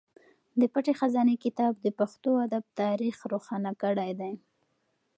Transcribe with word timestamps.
د 0.59 0.61
پټې 0.73 0.93
خزانې 0.99 1.35
کتاب 1.45 1.73
د 1.79 1.87
پښتو 1.99 2.31
ادب 2.45 2.63
تاریخ 2.81 3.15
روښانه 3.31 3.71
کړی 3.81 4.11
دی. 4.19 4.33